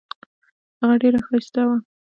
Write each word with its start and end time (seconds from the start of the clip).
هغه 0.81 0.95
ډیره 1.01 1.19
ښایسته 1.27 1.61
وه. 1.67 1.77